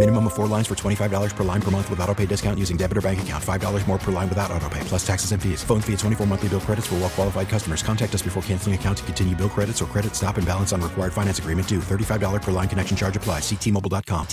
[0.00, 2.78] Minimum of four lines for $25 per line per month with auto pay discount using
[2.78, 3.44] debit or bank account.
[3.44, 5.62] $5 more per line without auto pay, plus taxes and fees.
[5.62, 7.82] Phone fee at 24 monthly bill credits for well qualified customers.
[7.82, 10.80] Contact us before canceling account to continue bill credits or credit stop and balance on
[10.80, 11.80] required finance agreement due.
[11.80, 13.42] $35 per line connection charge applies.
[13.42, 14.26] Ctmobile.com.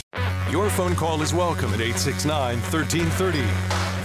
[0.53, 3.41] Your phone call is welcome at 869 1330.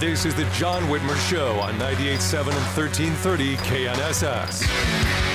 [0.05, 5.32] This is the John Whitmer Show on 98.7 and 1330 KNSS.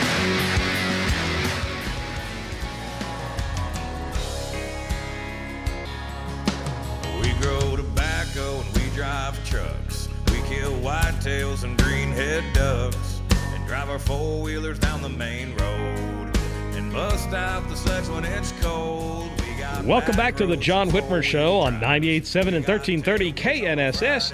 [14.08, 16.38] Four wheelers down the main road.
[16.78, 17.76] And bust out the
[18.10, 19.30] when it's cold.
[19.42, 24.32] We got Welcome back to the John Whitmer Show on 98.7 and 1330 KNSS,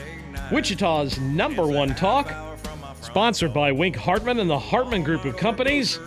[0.52, 2.32] Wichita's number one talk.
[3.02, 5.98] Sponsored by Wink Hartman and the Hartman Group of Companies.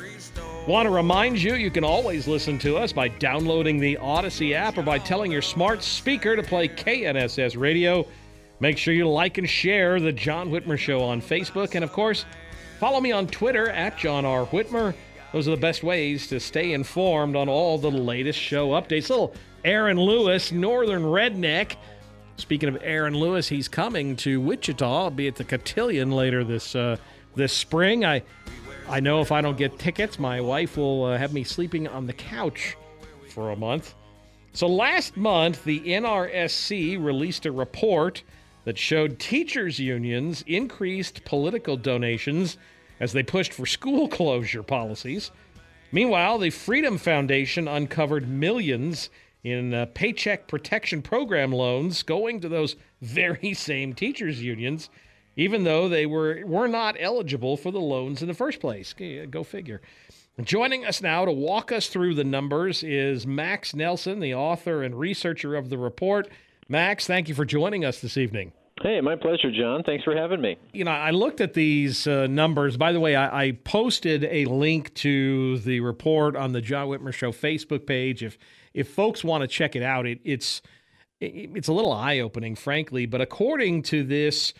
[0.69, 4.79] Want to remind you, you can always listen to us by downloading the Audacy app
[4.79, 8.07] or by telling your smart speaker to play KNSS radio.
[8.61, 11.75] Make sure you like and share the John Whitmer Show on Facebook.
[11.75, 12.25] And of course,
[12.79, 14.47] follow me on Twitter at John R.
[14.47, 14.95] Whitmer.
[15.33, 19.11] Those are the best ways to stay informed on all the latest show updates.
[19.11, 21.77] Little Aaron Lewis, Northern Redneck.
[22.37, 25.05] Speaking of Aaron Lewis, he's coming to Wichita.
[25.05, 26.97] I'll be at the Cotillion later this uh,
[27.35, 28.05] this spring.
[28.05, 28.23] I
[28.89, 32.07] I know if I don't get tickets, my wife will uh, have me sleeping on
[32.07, 32.77] the couch
[33.31, 33.95] for a month.
[34.53, 38.23] So last month, the NRSC released a report
[38.67, 42.59] that showed teachers' unions increased political donations
[42.99, 45.31] as they pushed for school closure policies.
[45.93, 49.09] Meanwhile, the Freedom Foundation uncovered millions
[49.45, 54.91] in uh, Paycheck Protection Program loans going to those very same teachers' unions,
[55.37, 58.93] even though they were, were not eligible for the loans in the first place.
[59.31, 59.81] Go figure.
[60.43, 64.99] Joining us now to walk us through the numbers is Max Nelson, the author and
[64.99, 66.29] researcher of the report.
[66.69, 68.53] Max, thank you for joining us this evening.
[68.83, 69.83] Hey, my pleasure, John.
[69.85, 70.59] Thanks for having me.
[70.75, 72.77] You know, I looked at these uh, numbers.
[72.77, 77.13] By the way, I, I, posted a link to the report on the John Whitmer
[77.13, 78.23] Show Facebook page.
[78.23, 78.37] If
[78.75, 80.61] if folks want to check it out, it, it's
[81.21, 83.07] it, it's a little eye opening, frankly.
[83.07, 84.53] But according to this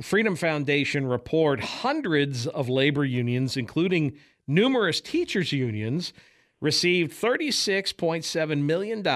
[0.00, 4.18] Freedom Foundation report, hundreds of labor unions, including
[4.48, 6.12] numerous teachers unions,
[6.60, 9.06] received $36.7 million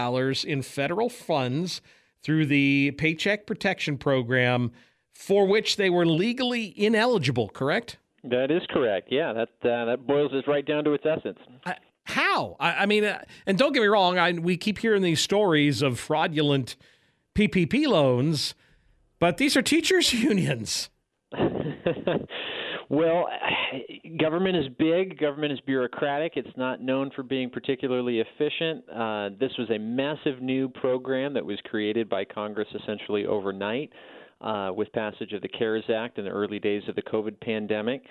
[0.47, 1.81] in federal funds
[2.23, 4.73] through the Paycheck Protection Program
[5.15, 7.99] for which they were legally ineligible, correct?
[8.25, 9.09] That is correct.
[9.11, 11.39] Yeah, that uh, that boils us right down to its essence.
[11.65, 12.57] I, how?
[12.61, 15.83] I, I mean, uh, and don't get me wrong, I, we keep hearing these stories
[15.83, 16.77] of fraudulent
[17.35, 18.55] PPP loans,
[19.19, 20.91] but these are teachers' unions.
[22.89, 23.29] Well,
[24.21, 25.19] government is big.
[25.19, 26.33] Government is bureaucratic.
[26.37, 28.85] It's not known for being particularly efficient.
[28.89, 33.91] Uh, this was a massive new program that was created by Congress essentially overnight
[34.41, 38.03] uh, with passage of the CARES Act in the early days of the COVID pandemic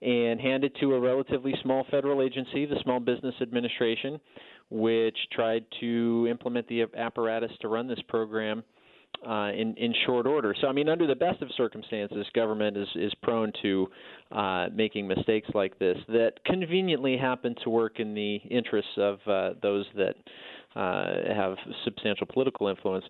[0.00, 4.18] and handed to a relatively small federal agency, the Small Business Administration,
[4.68, 8.64] which tried to implement the apparatus to run this program
[9.26, 10.54] uh, in in short order.
[10.60, 13.88] So I mean, under the best of circumstances, government is is prone to
[14.30, 19.50] uh, making mistakes like this that conveniently happen to work in the interests of uh,
[19.62, 20.14] those that
[20.74, 23.04] uh, have substantial political influence.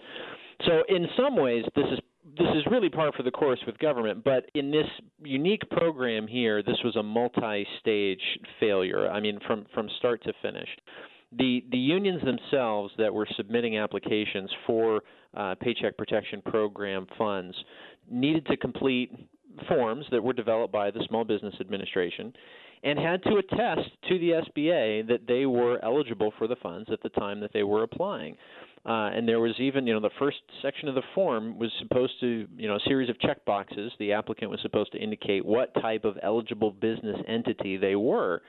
[0.66, 1.98] So in some ways, this is
[2.38, 4.86] this is really par for the course with government, but in this
[5.22, 8.22] unique program here, this was a multi-stage
[8.60, 9.10] failure.
[9.10, 10.68] I mean, from from start to finish.
[11.38, 15.02] The the unions themselves that were submitting applications for
[15.34, 17.56] uh, Paycheck Protection Program funds
[18.10, 19.10] needed to complete
[19.68, 22.32] forms that were developed by the Small Business Administration
[22.84, 27.02] and had to attest to the SBA that they were eligible for the funds at
[27.02, 28.36] the time that they were applying.
[28.84, 32.14] Uh, and there was even, you know, the first section of the form was supposed
[32.18, 33.92] to, you know, a series of check boxes.
[34.00, 38.42] The applicant was supposed to indicate what type of eligible business entity they were.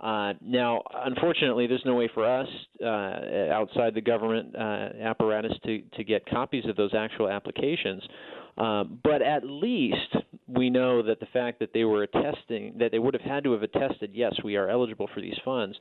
[0.00, 2.48] Uh, now, unfortunately, there's no way for us
[2.82, 8.02] uh, outside the government uh, apparatus to, to get copies of those actual applications.
[8.56, 10.16] Um, but at least
[10.48, 13.52] we know that the fact that they were attesting, that they would have had to
[13.52, 15.78] have attested, yes, we are eligible for these funds,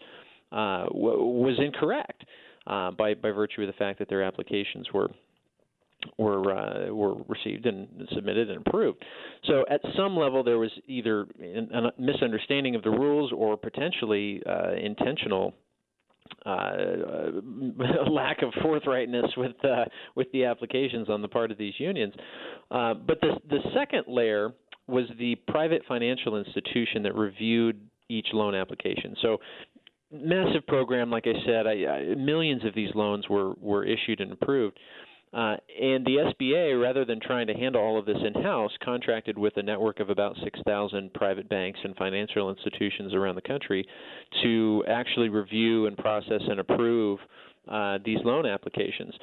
[0.52, 2.24] uh, w- was incorrect
[2.68, 5.10] uh, by by virtue of the fact that their applications were
[6.18, 9.04] were uh, were received and submitted and approved.
[9.46, 14.74] So at some level there was either a misunderstanding of the rules or potentially uh,
[14.74, 15.54] intentional
[16.46, 16.72] uh,
[18.10, 19.86] lack of forthrightness with uh,
[20.16, 22.14] with the applications on the part of these unions.
[22.72, 24.54] Uh, but the the second layer
[24.88, 27.80] was the private financial institution that reviewed
[28.10, 29.16] each loan application.
[29.22, 29.38] So
[30.12, 34.32] massive program, like I said, I, I, millions of these loans were were issued and
[34.32, 34.80] approved.
[35.32, 39.38] Uh, and the SBA, rather than trying to handle all of this in house, contracted
[39.38, 43.86] with a network of about 6,000 private banks and financial institutions around the country
[44.42, 47.20] to actually review and process and approve
[47.68, 49.14] uh, these loan applications.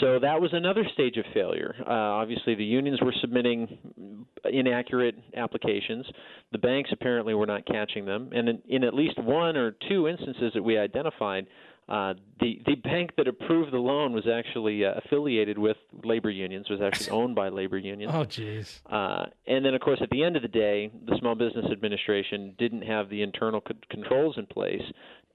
[0.00, 1.72] So that was another stage of failure.
[1.86, 6.04] Uh, obviously, the unions were submitting inaccurate applications.
[6.50, 8.30] The banks apparently were not catching them.
[8.34, 11.46] And in, in at least one or two instances that we identified,
[11.88, 16.68] uh, the the bank that approved the loan was actually uh, affiliated with labor unions,
[16.70, 18.12] was actually owned by labor unions.
[18.14, 18.80] Oh, jeez.
[18.90, 22.54] Uh, and then, of course, at the end of the day, the Small Business Administration
[22.58, 24.82] didn't have the internal c- controls in place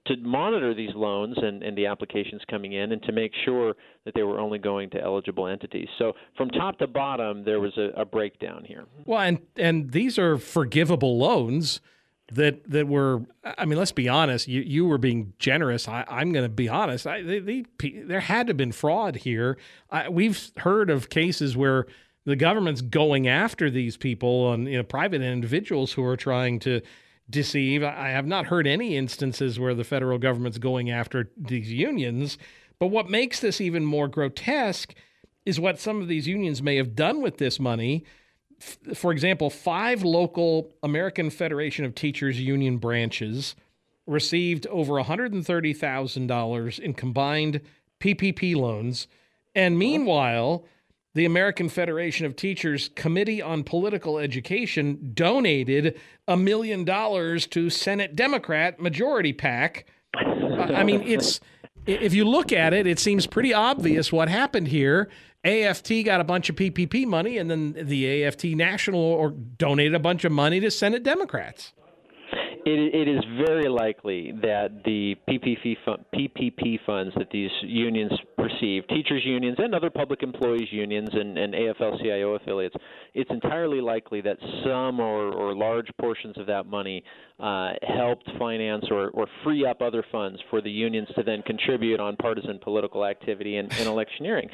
[0.06, 3.74] to monitor these loans and, and the applications coming in and to make sure
[4.04, 5.88] that they were only going to eligible entities.
[5.98, 8.86] So from top to bottom, there was a, a breakdown here.
[9.04, 11.80] Well, and and these are forgivable loans
[12.32, 15.88] that that were I mean let's be honest you you were being generous.
[15.88, 17.06] I, am going to be honest.
[17.06, 17.64] I, they, they,
[18.04, 19.58] there had to have been fraud here.
[19.90, 21.86] I, we've heard of cases where
[22.26, 26.80] the government's going after these people and you know private individuals who are trying to
[27.28, 27.82] deceive.
[27.82, 32.38] I have not heard any instances where the federal government's going after these unions.
[32.78, 34.94] But what makes this even more grotesque
[35.46, 38.04] is what some of these unions may have done with this money
[38.94, 43.54] for example, five local American Federation of Teachers union branches
[44.06, 47.60] received over $130,000 in combined
[48.00, 49.06] PPP loans.
[49.54, 50.64] And meanwhile,
[51.14, 55.98] the American Federation of Teachers Committee on Political Education donated
[56.28, 59.86] a million dollars to Senate Democrat majority PAC.
[60.14, 61.40] I mean, it's
[61.86, 65.08] if you look at it, it seems pretty obvious what happened here.
[65.44, 69.98] AFT got a bunch of PPP money, and then the AFT National or donated a
[69.98, 71.72] bunch of money to Senate Democrats.
[72.66, 75.76] It, it is very likely that the PPP,
[76.14, 81.54] PPP funds that these unions receive, teachers unions and other public employees unions and, and
[81.54, 82.74] AFL-CIO affiliates,
[83.14, 87.02] it's entirely likely that some or, or large portions of that money
[87.38, 92.00] uh, helped finance or, or free up other funds for the unions to then contribute
[92.00, 94.48] on partisan political activity and, and electioneering.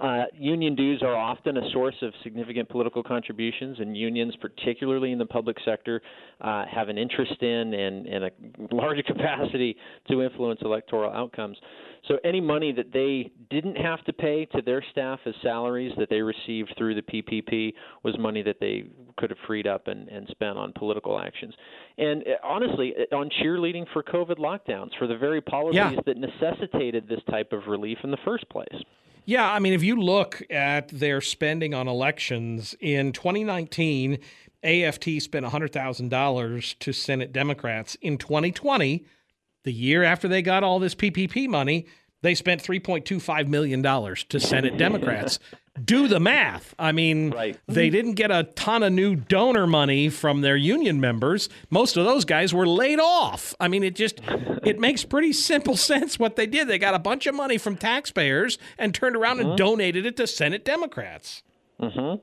[0.00, 5.18] Uh, union dues are often a source of significant political contributions, and unions, particularly in
[5.18, 6.00] the public sector,
[6.40, 8.30] uh, have an interest in and, and a
[8.72, 9.76] large capacity
[10.08, 11.58] to influence electoral outcomes.
[12.08, 16.08] So any money that they didn't have to pay to their staff as salaries that
[16.08, 18.84] they received through the PPP was money that they
[19.18, 21.54] could have freed up and, and spent on political actions.
[21.98, 26.00] And uh, honestly, uh, on cheerleading for COVID lockdowns, for the very policies yeah.
[26.06, 28.82] that necessitated this type of relief in the first place.
[29.26, 34.18] Yeah, I mean, if you look at their spending on elections in 2019,
[34.62, 37.96] AFT spent $100,000 to Senate Democrats.
[38.00, 39.04] In 2020,
[39.62, 41.86] the year after they got all this PPP money,
[42.22, 45.38] they spent $3.25 million to Senate Democrats.
[45.82, 46.74] Do the math.
[46.78, 47.58] I mean, right.
[47.66, 51.48] they didn't get a ton of new donor money from their union members.
[51.70, 53.54] Most of those guys were laid off.
[53.60, 54.20] I mean, it just
[54.64, 56.68] it makes pretty simple sense what they did.
[56.68, 59.56] They got a bunch of money from taxpayers and turned around and uh-huh.
[59.56, 61.42] donated it to Senate Democrats.
[61.80, 62.22] Mm-hmm.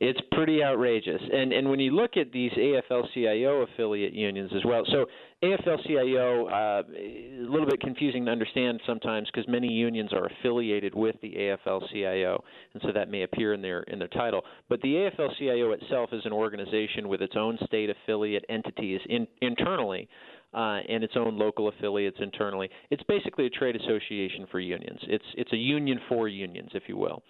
[0.00, 1.20] It's pretty outrageous.
[1.32, 5.06] And and when you look at these AFL-CIO affiliate unions as well, so
[5.44, 11.14] AFL-CIO uh, a little bit confusing to understand sometimes because many unions are affiliated with
[11.22, 12.42] the AFL-CIO,
[12.74, 14.42] and so that may appear in their in their title.
[14.68, 20.08] But the AFL-CIO itself is an organization with its own state affiliate entities in, internally.
[20.54, 22.70] Uh, and its own local affiliates internally.
[22.88, 25.00] It's basically a trade association for unions.
[25.02, 27.22] It's it's a union for unions, if you will.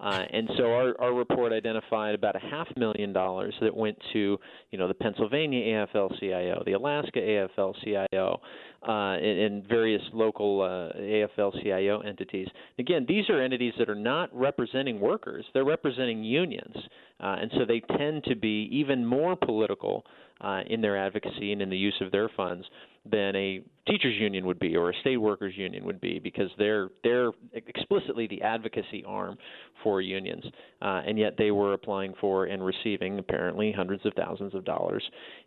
[0.00, 4.38] Uh, and so our, our report identified about a half million dollars that went to,
[4.70, 8.40] you know, the Pennsylvania AFL-CIO, the Alaska AFL-CIO,
[8.86, 12.46] uh, and, and various local uh, AFL-CIO entities.
[12.78, 16.76] Again, these are entities that are not representing workers; they're representing unions,
[17.20, 20.04] uh, and so they tend to be even more political
[20.40, 22.64] uh, in their advocacy and in the use of their funds
[23.10, 26.88] than a teachers union would be or a state workers union would be because they're
[27.02, 29.36] they're explicitly the advocacy arm
[29.82, 30.44] for unions.
[30.82, 35.02] Uh, and yet they were applying for and receiving apparently hundreds of thousands of dollars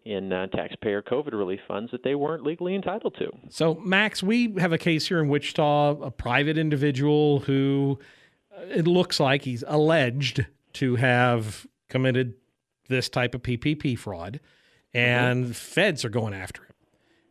[0.05, 3.29] in uh, taxpayer covid relief funds that they weren't legally entitled to.
[3.49, 7.99] So max we have a case here in wichita a private individual who
[8.55, 12.33] uh, it looks like he's alleged to have committed
[12.87, 14.39] this type of ppp fraud
[14.93, 15.51] and mm-hmm.
[15.53, 16.71] feds are going after him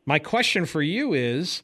[0.06, 1.62] my question for you is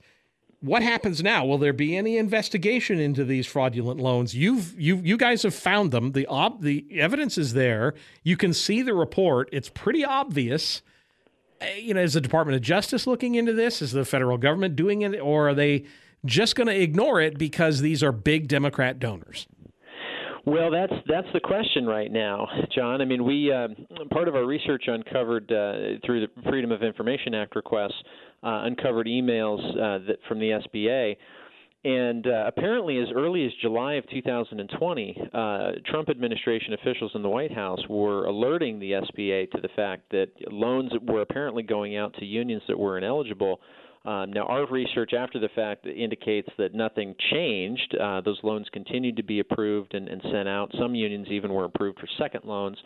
[0.61, 1.45] what happens now?
[1.45, 4.35] Will there be any investigation into these fraudulent loans?
[4.35, 6.12] You've you you guys have found them.
[6.12, 7.95] The ob, the evidence is there.
[8.25, 9.49] You can see the report.
[9.53, 10.83] It's pretty obvious.
[11.61, 13.83] Eh, you know, is the Department of Justice looking into this?
[13.83, 15.85] Is the federal government doing it, or are they
[16.25, 19.47] just going to ignore it because these are big Democrat donors?
[20.47, 23.00] Well, that's that's the question right now, John.
[23.00, 23.67] I mean, we uh,
[24.12, 28.00] part of our research uncovered uh, through the Freedom of Information Act requests
[28.45, 31.17] uh, uncovered emails uh, that from the SBA.
[31.85, 37.29] And uh, apparently, as early as July of 2020, uh, Trump administration officials in the
[37.29, 42.15] White House were alerting the SBA to the fact that loans were apparently going out
[42.21, 43.61] to unions that were ineligible
[44.06, 47.96] um, now, our research after the fact indicates that nothing changed.
[48.00, 50.70] Uh, those loans continued to be approved and, and, sent out.
[50.78, 52.78] Some unions even were approved for second loans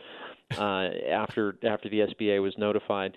[0.57, 3.13] uh, after after the SBA was notified.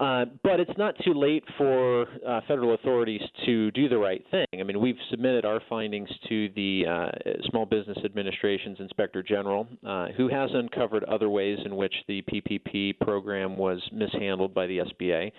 [0.00, 4.46] Uh, but it's not too late for uh, federal authorities to do the right thing.
[4.58, 10.08] I mean, we've submitted our findings to the uh, Small Business Administration's Inspector General, uh,
[10.16, 15.32] who has uncovered other ways in which the PPP program was mishandled by the SBA.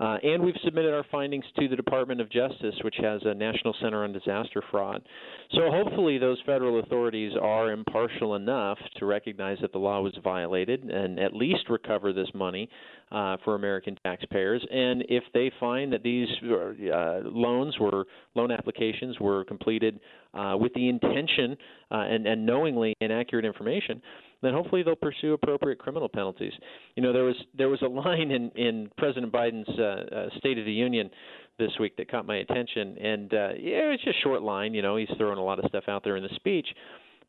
[0.00, 3.74] Uh, and we've submitted our findings to the Department of Justice, which has a National
[3.82, 5.02] Center on Disaster Fraud.
[5.52, 10.84] So hopefully, those federal authorities are impartial enough to recognize that the law was violated
[10.84, 12.68] and at least recover this money
[13.12, 14.64] uh, for American taxpayers.
[14.70, 20.00] And if they find that these uh, loans were loan applications were completed
[20.34, 21.56] uh, with the intention
[21.90, 24.00] uh, and, and knowingly inaccurate information,
[24.42, 26.52] then hopefully they'll pursue appropriate criminal penalties.
[26.94, 30.58] You know, there was there was a line in in President Biden's uh, uh, State
[30.58, 31.10] of the Union
[31.58, 34.72] this week that caught my attention, and uh, yeah, it's just a short line.
[34.72, 36.66] You know, he's throwing a lot of stuff out there in the speech,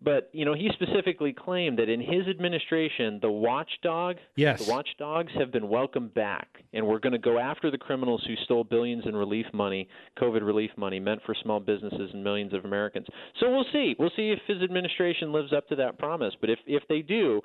[0.03, 4.65] but you know, he specifically claimed that in his administration, the watchdog, yes.
[4.65, 8.35] the watchdogs have been welcomed back, and we're going to go after the criminals who
[8.43, 9.87] stole billions in relief money,
[10.19, 13.05] COVID relief money meant for small businesses and millions of Americans.
[13.39, 13.95] So we'll see.
[13.99, 16.33] We'll see if his administration lives up to that promise.
[16.41, 17.41] But if if they do,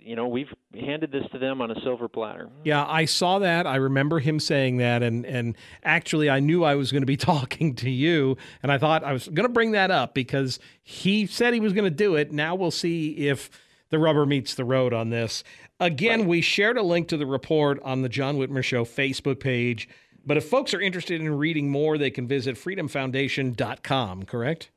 [0.00, 2.48] you know we've handed this to them on a silver platter.
[2.64, 3.66] Yeah i saw that.
[3.66, 7.16] I remember him saying that and and actually i knew i was going to be
[7.34, 11.26] talking to you and i thought i was going to bring that up because he
[11.26, 12.32] said he was going to do it.
[12.32, 13.50] Now we'll see if
[13.90, 15.44] the rubber meets the road on this.
[15.78, 16.28] Again right.
[16.28, 19.88] we shared a link to the report on the john whitmer show facebook page
[20.26, 24.70] but if folks are interested in reading more they can visit freedomfoundation.com correct?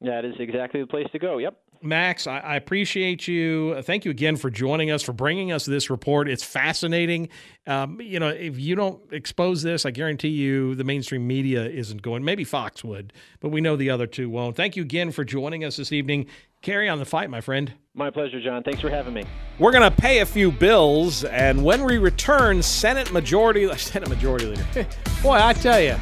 [0.00, 1.38] That is exactly the place to go.
[1.38, 3.80] Yep Max, I, I, appreciate you.
[3.82, 6.28] Thank you again for joining us, for bringing us this report.
[6.28, 7.28] It's fascinating.
[7.66, 12.02] Um, you know, if you don't expose this, I guarantee you the mainstream media isn't
[12.02, 12.24] going.
[12.24, 14.56] Maybe Fox would, but we know the other two won't.
[14.56, 16.26] Thank you again for joining us this evening.
[16.62, 17.72] Carry on the fight, my friend.
[17.94, 18.62] My pleasure, John.
[18.62, 19.24] Thanks for having me.
[19.58, 24.46] We're going to pay a few bills, and when we return, Senate Majority Senate Majority
[24.46, 24.66] Leader.
[25.22, 25.96] Boy, I tell you,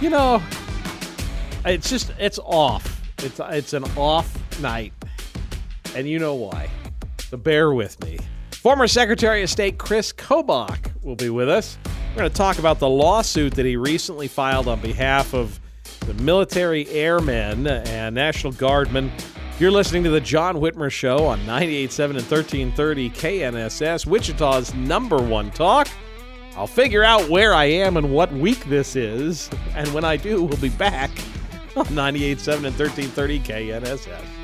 [0.00, 0.42] you know,
[1.64, 3.02] it's just it's off.
[3.18, 4.92] It's it's an off night
[5.94, 6.68] and you know why.
[7.28, 8.18] So bear with me.
[8.52, 11.76] Former Secretary of State Chris Kobach will be with us.
[12.10, 15.60] We're going to talk about the lawsuit that he recently filed on behalf of
[16.06, 19.10] the military airmen and National Guardmen.
[19.58, 25.50] You're listening to the John Whitmer Show on 98.7 and 1330 KNSS, Wichita's number one
[25.50, 25.88] talk.
[26.56, 30.42] I'll figure out where I am and what week this is, and when I do,
[30.42, 31.10] we'll be back
[31.76, 34.43] on 98.7 and 1330 KNSS.